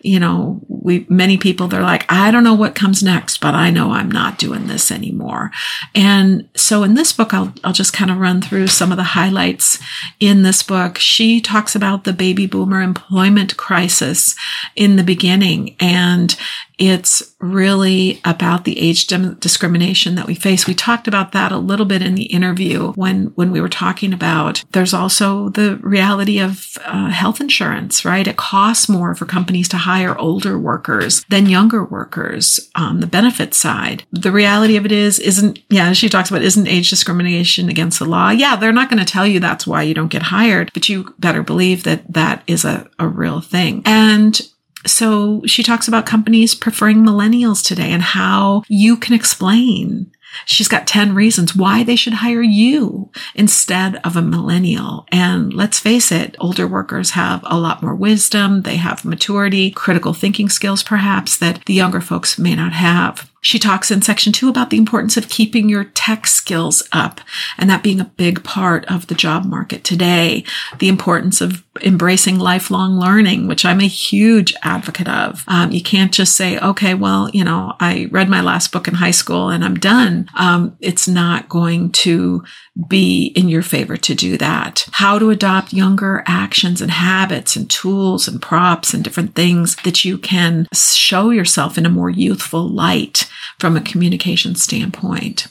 you 0.02 0.20
know, 0.20 0.60
we, 0.68 1.06
many 1.10 1.38
people, 1.38 1.68
they're 1.68 1.82
like, 1.82 2.12
I 2.12 2.32
don't 2.32 2.44
know 2.44 2.54
what 2.54 2.76
comes 2.76 3.04
next, 3.04 3.40
but 3.40 3.54
I 3.54 3.70
know 3.70 3.92
I'm 3.92 4.10
not 4.10 4.38
doing 4.38 4.68
this 4.68 4.92
anymore. 4.92 5.52
And 5.94 6.50
so 6.56 6.84
in 6.84 6.96
this 6.96 7.14
book, 7.14 7.34
I'll, 7.34 7.54
I'll 7.64 7.74
just 7.74 7.94
kind 7.94 8.12
of 8.12 8.18
run 8.18 8.42
through 8.42 8.68
some 8.68 8.92
of 8.92 8.98
the 8.98 9.04
highlights 9.04 9.80
in 10.20 10.44
this 10.44 10.64
book. 10.64 10.98
She 10.98 11.40
talks 11.40 11.76
about 11.76 12.04
the 12.04 12.14
baby 12.14 12.48
boomer 12.48 12.82
employment 12.94 13.58
crisis 13.58 14.36
in 14.76 14.96
the 14.98 15.04
beginning. 15.04 15.76
And 15.80 16.36
it's 16.78 17.36
really 17.40 18.22
about 18.26 18.66
the 18.66 18.80
age 18.80 19.08
discrimination 19.08 20.16
that 20.16 20.28
we 20.28 20.36
face. 20.36 20.68
We 20.68 20.74
talked 20.74 21.08
about 21.08 21.32
that 21.32 21.52
a 21.52 21.58
little 21.58 21.86
bit 21.86 22.02
in 22.02 22.16
the 22.16 22.26
interview 22.26 22.94
when, 22.94 23.28
when 23.36 23.52
we 23.52 23.62
were 23.62 23.70
talking 23.70 24.14
about 24.14 24.64
there's 24.72 24.94
also 24.94 25.50
the 25.50 25.78
reality 25.78 26.40
of 26.40 26.78
uh, 26.86 27.10
health 27.10 27.42
insurance, 27.42 28.06
right? 28.06 28.28
It 28.28 28.38
costs 28.38 28.90
more 28.90 29.14
for 29.16 29.26
companies 29.26 29.68
to 29.70 29.78
hire 29.78 30.18
older 30.18 30.58
workers 30.58 31.24
than 31.30 31.48
younger 31.48 31.84
workers 31.84 32.70
on 32.76 33.00
the 33.00 33.08
benefit 33.08 33.54
side. 33.54 34.04
The 34.12 34.32
reality 34.32 34.78
of 34.78 34.86
it 34.86 34.92
is, 34.92 35.20
isn't, 35.20 35.60
yeah, 35.70 35.94
she 35.94 36.10
talks 36.10 36.30
about 36.30 36.42
isn't 36.42 36.68
age 36.68 36.90
discrimination 36.90 37.70
against 37.70 38.00
the 38.00 38.06
law. 38.06 38.30
Yeah, 38.30 38.56
they're 38.56 38.72
not 38.72 38.90
going 38.90 39.04
to 39.04 39.12
tell 39.12 39.28
you 39.28 39.40
that's 39.40 39.68
why 39.68 39.84
you 39.84 39.94
don't 39.94 40.12
get 40.12 40.24
hired, 40.24 40.72
but 40.74 40.90
you 40.90 41.14
better 41.20 41.44
believe 41.44 41.84
that 41.84 42.12
that 42.14 42.44
is 42.48 42.66
a, 42.66 42.90
a 43.00 43.08
real 43.08 43.42
thing. 43.42 43.82
And 43.86 44.40
so 44.86 45.42
she 45.46 45.64
talks 45.64 45.88
about 45.88 46.06
companies 46.06 46.56
preferring 46.56 46.98
millennials 46.98 47.66
today 47.66 47.92
and 47.92 48.02
how 48.02 48.64
you 48.68 48.98
can 48.98 49.14
explain. 49.14 50.12
She's 50.46 50.68
got 50.68 50.88
10 50.88 51.14
reasons 51.14 51.56
why 51.56 51.84
they 51.84 51.96
should 51.96 52.14
hire 52.14 52.42
you 52.42 53.10
instead 53.36 53.98
of 53.98 54.16
a 54.16 54.22
millennial. 54.22 55.06
And 55.12 55.54
let's 55.54 55.80
face 55.80 56.12
it, 56.12 56.36
older 56.40 56.68
workers 56.68 57.12
have 57.12 57.42
a 57.46 57.60
lot 57.60 57.84
more 57.84 57.96
wisdom. 57.96 58.64
They 58.64 58.78
have 58.78 59.06
maturity, 59.06 59.72
critical 59.72 60.14
thinking 60.14 60.50
skills, 60.50 60.84
perhaps 60.84 61.38
that 61.38 61.64
the 61.66 61.74
younger 61.74 62.02
folks 62.02 62.40
may 62.40 62.56
not 62.56 62.74
have. 62.74 63.32
She 63.44 63.60
talks 63.60 63.92
in 63.92 64.02
section 64.02 64.32
two 64.32 64.48
about 64.48 64.70
the 64.70 64.78
importance 64.78 65.18
of 65.18 65.30
keeping 65.30 65.68
your 65.68 65.84
tech 65.84 66.26
skills 66.28 66.82
up 66.94 67.20
and 67.58 67.70
that 67.70 67.84
being 67.84 68.00
a 68.00 68.06
big 68.06 68.44
part 68.44 68.86
of 68.86 69.08
the 69.08 69.16
job 69.16 69.44
market 69.46 69.84
today. 69.84 70.46
The 70.80 70.88
importance 70.88 71.42
of 71.42 71.62
embracing 71.82 72.40
lifelong 72.40 72.98
learning, 72.98 73.48
which 73.48 73.66
I'm 73.66 73.82
a 73.82 73.88
huge 73.88 74.54
advocate 74.64 75.10
of. 75.10 75.44
Um, 75.48 75.72
you 75.72 75.82
can't 75.82 76.14
just 76.14 76.38
say, 76.38 76.58
okay, 76.60 76.94
well, 76.94 77.30
you 77.32 77.44
know, 77.44 77.76
I 77.82 78.08
read 78.12 78.30
my 78.30 78.40
last 78.40 78.72
book 78.72 78.88
in 78.88 78.94
high 78.94 79.12
school 79.12 79.50
and 79.50 79.64
I'm 79.64 79.76
done. 79.76 80.30
Um, 80.38 80.78
it's 80.80 81.08
not 81.08 81.50
going 81.50 81.92
to 81.92 82.44
be 82.88 83.28
in 83.36 83.50
your 83.50 83.62
favor 83.62 83.98
to 83.98 84.16
do 84.16 84.38
that. 84.38 84.88
How 84.92 85.20
to 85.20 85.30
adopt 85.30 85.74
younger 85.74 86.24
actions 86.26 86.82
and 86.82 86.90
habits 86.90 87.56
and 87.56 87.70
tools 87.70 88.28
and 88.28 88.42
props 88.42 88.94
and 88.94 89.04
different 89.04 89.36
things 89.36 89.76
that 89.84 90.04
you 90.04 90.18
can 90.18 90.68
show 90.74 91.30
yourself 91.30 91.78
in 91.78 91.86
a 91.86 91.90
more 91.90 92.10
youthful 92.10 92.68
light 92.68 93.30
from 93.60 93.78
a 93.78 93.82
communication 93.82 94.56
standpoint. 94.56 95.48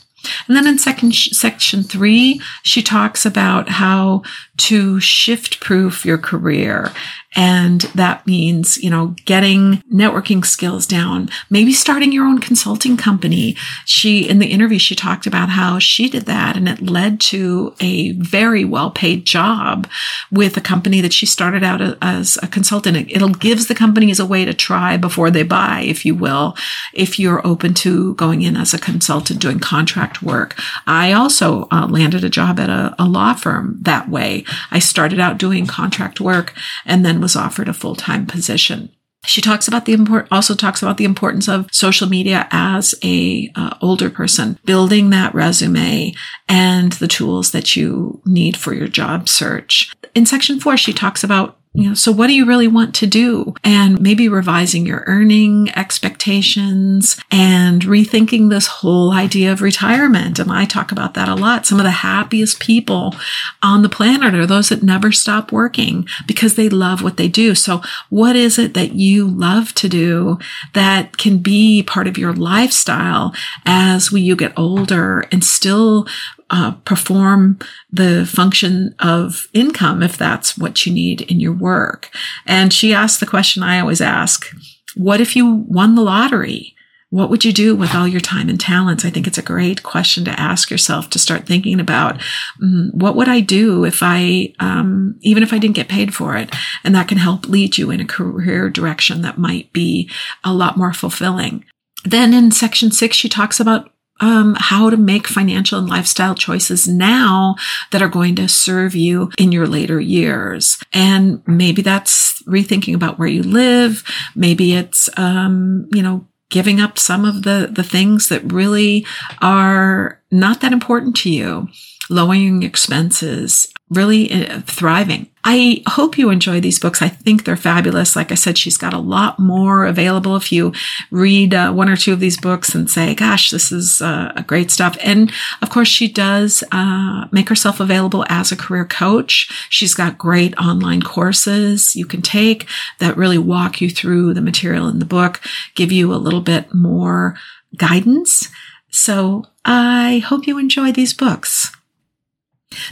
And 0.47 0.57
then 0.57 0.67
in 0.67 0.79
second, 0.79 1.15
section 1.15 1.83
three, 1.83 2.41
she 2.63 2.83
talks 2.83 3.27
about 3.27 3.69
how 3.69 4.23
to 4.59 5.01
shift 5.01 5.61
proof 5.61 6.05
your 6.05 6.19
career 6.19 6.93
and 7.35 7.83
that 7.95 8.27
means, 8.27 8.77
you 8.83 8.91
know, 8.91 9.15
getting 9.25 9.77
networking 9.93 10.45
skills 10.45 10.87
down, 10.87 11.31
maybe 11.49 11.73
starting 11.73 12.13
your 12.13 12.27
own 12.27 12.41
consulting 12.41 12.97
company. 12.97 13.57
She, 13.87 14.29
in 14.29 14.39
the 14.39 14.49
interview, 14.49 14.79
she 14.79 14.95
talked 14.95 15.27
about 15.27 15.49
how 15.49 15.79
she 15.79 16.11
did 16.11 16.27
that 16.27 16.57
and 16.57 16.69
it 16.69 16.83
led 16.83 17.21
to 17.21 17.75
a 17.81 18.13
very 18.13 18.65
well 18.65 18.91
paid 18.91 19.25
job 19.25 19.89
with 20.31 20.57
a 20.57 20.61
company 20.61 21.01
that 21.01 21.15
she 21.15 21.25
started 21.25 21.65
out 21.65 21.81
as 22.03 22.39
a 22.43 22.47
consultant. 22.47 23.11
It'll 23.11 23.31
gives 23.31 23.67
the 23.67 23.75
companies 23.75 24.21
a 24.21 24.27
way 24.27 24.45
to 24.45 24.53
try 24.53 24.99
before 24.99 25.31
they 25.31 25.43
buy, 25.43 25.81
if 25.81 26.05
you 26.05 26.15
will, 26.15 26.55
if 26.93 27.19
you're 27.19 27.47
open 27.47 27.73
to 27.75 28.15
going 28.15 28.43
in 28.43 28.57
as 28.57 28.75
a 28.75 28.79
consultant 28.79 29.41
doing 29.41 29.59
contract 29.59 30.12
work. 30.21 30.59
I 30.87 31.13
also 31.13 31.69
uh, 31.71 31.87
landed 31.89 32.25
a 32.25 32.29
job 32.29 32.59
at 32.59 32.69
a, 32.69 32.95
a 32.99 33.07
law 33.07 33.35
firm 33.35 33.79
that 33.83 34.09
way. 34.09 34.45
I 34.71 34.81
started 34.81 35.21
out 35.21 35.39
doing 35.39 35.67
contract 35.67 36.21
work 36.21 36.53
and 36.85 37.07
then 37.07 37.21
was 37.21 37.37
offered 37.37 37.69
a 37.69 37.73
full 37.73 37.95
time 37.95 38.27
position. 38.27 38.91
She 39.25 39.41
talks 39.41 39.69
about 39.69 39.85
the 39.85 39.93
import, 39.93 40.27
also 40.33 40.57
talks 40.57 40.83
about 40.83 40.97
the 40.97 41.05
importance 41.05 41.49
of 41.49 41.69
social 41.73 42.09
media 42.09 42.49
as 42.51 42.95
a 43.05 43.53
uh, 43.55 43.77
older 43.81 44.11
person, 44.11 44.59
building 44.65 45.11
that 45.11 45.33
resume 45.33 46.13
and 46.49 46.93
the 46.95 47.07
tools 47.07 47.53
that 47.53 47.77
you 47.77 48.21
need 48.27 48.57
for 48.57 48.75
your 48.75 48.89
job 48.89 49.29
search. 49.29 49.93
In 50.17 50.27
section 50.27 50.59
four, 50.59 50.77
she 50.77 50.93
talks 50.93 51.23
about 51.23 51.59
you 51.75 51.89
know, 51.89 51.95
so 51.95 52.13
what 52.13 52.27
do 52.27 52.35
you 52.35 52.45
really 52.45 52.69
want 52.69 52.95
to 52.97 53.07
do? 53.07 53.55
And 53.65 53.99
maybe 53.99 54.29
revising 54.29 54.85
your 54.85 55.05
earning 55.07 55.71
expectations 55.75 57.19
and 57.31 57.81
rethinking 57.83 58.51
this 58.51 58.67
whole 58.67 59.13
idea 59.13 59.51
of 59.51 59.63
retirement. 59.63 60.39
And 60.39 60.53
I 60.53 60.67
talk 60.67 60.93
about 60.93 61.15
that 61.15 61.31
a 61.31 61.35
lot. 61.35 61.65
Some 61.65 61.79
of 61.79 61.85
the 61.85 61.91
happiest 61.91 62.61
people 62.61 63.15
on 63.63 63.81
the 63.81 63.89
planet 63.89 64.35
are 64.35 64.47
those 64.47 64.69
that 64.69 64.83
never 64.83 65.13
stop 65.13 65.51
working 65.51 66.07
because 66.27 66.57
they 66.57 66.69
love 66.69 67.03
what 67.03 67.17
they 67.17 67.29
do. 67.29 67.55
So 67.55 67.81
what 68.11 68.37
is 68.37 68.59
it 68.59 68.75
that 68.75 68.93
you 68.93 69.27
love 69.27 69.73
to 69.77 69.89
do 69.89 70.39
that 70.75 71.17
can 71.17 71.39
be 71.39 71.83
part 71.83 72.07
of 72.07 72.19
your 72.19 72.35
lifestyle 72.35 73.35
as 73.65 74.13
you 74.13 74.37
get 74.37 74.53
older 74.59 75.25
and 75.33 75.43
still 75.43 76.07
uh, 76.53 76.73
perform 76.85 77.59
the 77.91 78.27
function 78.27 78.95
of 78.99 79.49
income 79.55 80.03
if 80.03 80.19
that's 80.19 80.57
what 80.59 80.85
you 80.85 80.93
need 80.93 81.23
in 81.23 81.41
your 81.41 81.55
work. 81.55 82.11
And 82.47 82.73
she 82.73 82.93
asked 82.93 83.21
the 83.21 83.27
question 83.27 83.63
I 83.63 83.81
always 83.81 84.03
ask 84.03 84.47
What 84.95 85.21
if 85.21 85.35
you 85.35 85.65
won 85.67 85.95
the 85.95 86.03
lottery? 86.03 86.77
What 87.09 87.29
would 87.29 87.45
you 87.45 87.53
do 87.53 87.75
with 87.77 87.95
all 87.95 88.09
your 88.09 88.23
time 88.23 88.49
and 88.49 88.59
talents? 88.59 89.05
I 89.05 89.11
think 89.11 89.27
it's 89.27 89.37
a 89.37 89.43
great 89.43 89.83
question 89.83 90.25
to 90.25 90.41
ask 90.41 90.71
yourself 90.71 91.11
to 91.11 91.19
start 91.19 91.45
thinking 91.45 91.79
about 91.79 92.19
mm, 92.63 92.93
what 92.95 93.17
would 93.17 93.29
I 93.29 93.41
do 93.41 93.85
if 93.85 93.99
I, 94.03 94.55
um, 94.61 95.19
even 95.21 95.43
if 95.43 95.53
I 95.53 95.59
didn't 95.59 95.77
get 95.77 95.89
paid 95.89 96.15
for 96.15 96.37
it? 96.37 96.55
And 96.85 96.95
that 96.95 97.09
can 97.09 97.19
help 97.19 97.47
lead 97.47 97.77
you 97.77 97.91
in 97.91 98.01
a 98.01 98.07
career 98.07 98.71
direction 98.71 99.21
that 99.23 99.37
might 99.37 99.71
be 99.75 100.11
a 100.43 100.55
lot 100.55 100.79
more 100.79 100.95
fulfilling. 100.95 101.67
Then 102.03 102.33
in 102.33 102.51
section 102.51 102.91
six, 102.91 103.15
she 103.15 103.29
talks 103.29 103.61
about 103.61 103.93
um, 104.21 104.57
how 104.59 104.91
to 104.91 104.97
make 104.97 105.27
financial 105.27 105.79
and 105.79 105.89
lifestyle 105.89 106.35
choices 106.35 106.87
now 106.87 107.57
that 107.91 108.03
are 108.03 108.09
going 108.09 108.37
to 108.37 108.49
serve 108.49 108.95
you 108.95 109.31
in 109.39 109.53
your 109.53 109.67
later 109.67 110.01
years. 110.01 110.79
And 110.93 111.43
maybe 111.47 111.83
that's 111.83 112.43
rethinking 112.45 112.95
about 112.95 113.19
where 113.19 113.29
you 113.29 113.43
live. 113.43 114.05
Maybe 114.35 114.75
it's, 114.75 115.11
um, 115.19 115.89
you 115.93 116.03
know, 116.03 116.27
giving 116.51 116.81
up 116.81 116.99
some 116.99 117.25
of 117.25 117.43
the, 117.43 117.71
the 117.73 117.83
things 117.83 118.29
that 118.29 118.53
really 118.53 119.07
are 119.41 120.22
not 120.33 120.61
that 120.63 120.73
important 120.73 121.15
to 121.17 121.31
you, 121.31 121.69
lowering 122.09 122.63
expenses, 122.63 123.73
really 123.91 124.33
uh, 124.33 124.63
thriving. 124.63 125.29
I 125.45 125.83
hope 125.87 126.17
you 126.17 126.31
enjoy 126.31 126.61
these 126.61 126.79
books. 126.79 127.03
I 127.03 127.09
think 127.09 127.45
they're 127.45 127.57
fabulous. 127.57 128.17
Like 128.17 128.33
I 128.33 128.37
said, 128.37 128.57
she's 128.57 128.79
got 128.79 128.95
a 128.95 128.99
lot 128.99 129.39
more 129.39 129.85
available 129.85 130.37
if 130.37 130.53
you 130.53 130.73
read 131.11 131.53
uh, 131.53 131.73
one 131.73 131.89
or 131.89 131.97
two 131.97 132.13
of 132.13 132.21
these 132.21 132.41
books 132.41 132.75
and 132.75 132.89
say, 132.89 133.15
gosh, 133.15 133.51
this 133.51 133.71
is 133.71 134.01
uh, 134.01 134.43
great 134.47 134.71
stuff. 134.71 134.97
And 135.03 135.33
of 135.61 135.69
course, 135.69 135.89
she 135.89 136.09
does 136.09 136.65
uh, 136.73 137.27
make 137.33 137.49
herself 137.49 137.81
available 137.81 138.25
as 138.29 138.51
a 138.51 138.57
career 138.57 138.85
coach. 138.87 139.67
She's 139.69 139.95
got 139.95 140.17
great 140.17 140.57
online 140.59 141.03
courses 141.03 141.95
you 141.95 142.07
can 142.07 142.23
take 142.23 142.67
that 143.01 143.17
really 143.17 143.39
walk 143.39 143.81
you 143.81 143.91
through 143.91 144.33
the 144.33 144.41
material 144.41 144.89
in 144.89 145.01
the 145.01 145.05
book, 145.05 145.41
give 145.75 145.93
you 145.93 146.15
a 146.15 146.17
little 146.17 146.41
bit 146.41 146.73
more 146.73 147.37
guidance. 147.77 148.49
So 148.91 149.47
I 149.65 150.19
hope 150.25 150.47
you 150.47 150.59
enjoy 150.59 150.93
these 150.93 151.15
books. 151.15 151.73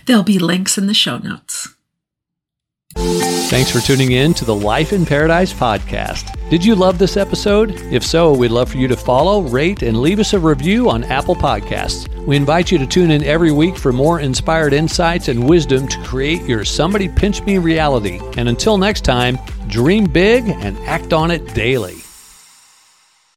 There'll 0.06 0.22
be 0.22 0.38
links 0.38 0.78
in 0.78 0.86
the 0.86 0.94
show 0.94 1.18
notes. 1.18 1.74
Thanks 3.50 3.70
for 3.70 3.80
tuning 3.80 4.12
in 4.12 4.32
to 4.34 4.44
the 4.44 4.54
Life 4.54 4.92
in 4.92 5.04
Paradise 5.04 5.52
podcast. 5.52 6.36
Did 6.50 6.64
you 6.64 6.76
love 6.76 6.98
this 6.98 7.16
episode? 7.16 7.72
If 7.92 8.04
so, 8.04 8.32
we'd 8.32 8.52
love 8.52 8.70
for 8.70 8.78
you 8.78 8.86
to 8.88 8.96
follow, 8.96 9.42
rate, 9.42 9.82
and 9.82 10.00
leave 10.00 10.20
us 10.20 10.34
a 10.34 10.38
review 10.38 10.88
on 10.88 11.02
Apple 11.04 11.34
Podcasts. 11.34 12.08
We 12.26 12.36
invite 12.36 12.70
you 12.70 12.78
to 12.78 12.86
tune 12.86 13.10
in 13.10 13.24
every 13.24 13.50
week 13.50 13.76
for 13.76 13.92
more 13.92 14.20
inspired 14.20 14.72
insights 14.72 15.28
and 15.28 15.48
wisdom 15.48 15.88
to 15.88 16.02
create 16.04 16.42
your 16.42 16.64
Somebody 16.64 17.08
Pinch 17.08 17.42
Me 17.42 17.58
reality. 17.58 18.20
And 18.36 18.48
until 18.48 18.78
next 18.78 19.04
time, 19.04 19.38
dream 19.66 20.04
big 20.04 20.48
and 20.48 20.78
act 20.80 21.12
on 21.12 21.30
it 21.32 21.54
daily. 21.54 22.02